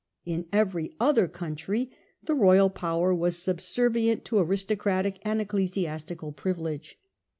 In 0.25 0.47
every 0.51 0.95
other 0.99 1.27
country 1.27 1.91
the 2.23 2.33
royal 2.33 2.71
power 2.71 3.13
was 3.13 3.37
subservient 3.37 4.25
to 4.25 4.39
aristocratic 4.39 5.19
and 5.21 5.39
ecclesiastical 5.39 6.31
privilege. 6.31 6.99